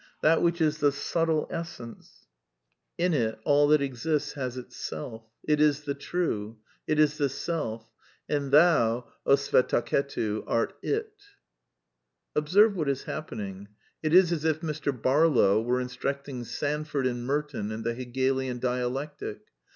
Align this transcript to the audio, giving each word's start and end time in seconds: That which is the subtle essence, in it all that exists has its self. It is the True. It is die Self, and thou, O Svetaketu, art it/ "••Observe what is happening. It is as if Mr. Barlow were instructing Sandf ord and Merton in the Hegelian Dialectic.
That 0.23 0.41
which 0.41 0.61
is 0.61 0.79
the 0.79 0.91
subtle 0.91 1.45
essence, 1.51 2.25
in 2.97 3.13
it 3.13 3.37
all 3.43 3.67
that 3.67 3.83
exists 3.83 4.33
has 4.33 4.57
its 4.57 4.75
self. 4.75 5.27
It 5.43 5.61
is 5.61 5.81
the 5.83 5.93
True. 5.93 6.57
It 6.87 6.97
is 6.97 7.19
die 7.19 7.27
Self, 7.27 7.87
and 8.27 8.49
thou, 8.51 9.11
O 9.27 9.35
Svetaketu, 9.35 10.43
art 10.47 10.75
it/ 10.81 11.13
"••Observe 12.35 12.75
what 12.75 12.89
is 12.89 13.03
happening. 13.03 13.67
It 14.01 14.11
is 14.11 14.31
as 14.31 14.43
if 14.43 14.61
Mr. 14.61 14.91
Barlow 14.91 15.61
were 15.61 15.79
instructing 15.79 16.45
Sandf 16.45 16.95
ord 16.95 17.05
and 17.05 17.23
Merton 17.23 17.69
in 17.71 17.83
the 17.83 17.93
Hegelian 17.93 18.57
Dialectic. 18.57 19.41